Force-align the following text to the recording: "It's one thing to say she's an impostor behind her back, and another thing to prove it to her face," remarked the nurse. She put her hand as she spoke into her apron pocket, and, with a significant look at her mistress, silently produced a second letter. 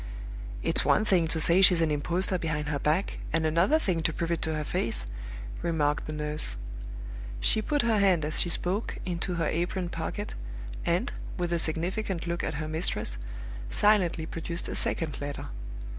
"It's 0.63 0.83
one 0.83 1.05
thing 1.05 1.27
to 1.27 1.39
say 1.39 1.61
she's 1.61 1.79
an 1.79 1.91
impostor 1.91 2.39
behind 2.39 2.69
her 2.69 2.79
back, 2.79 3.19
and 3.31 3.45
another 3.45 3.77
thing 3.77 4.01
to 4.01 4.11
prove 4.11 4.31
it 4.31 4.41
to 4.41 4.55
her 4.55 4.63
face," 4.63 5.05
remarked 5.61 6.07
the 6.07 6.11
nurse. 6.13 6.57
She 7.39 7.61
put 7.61 7.83
her 7.83 7.99
hand 7.99 8.25
as 8.25 8.41
she 8.41 8.49
spoke 8.49 8.97
into 9.05 9.35
her 9.35 9.45
apron 9.45 9.89
pocket, 9.89 10.33
and, 10.87 11.13
with 11.37 11.53
a 11.53 11.59
significant 11.59 12.25
look 12.25 12.43
at 12.43 12.55
her 12.55 12.67
mistress, 12.67 13.19
silently 13.69 14.25
produced 14.25 14.67
a 14.67 14.73
second 14.73 15.21
letter. 15.21 15.49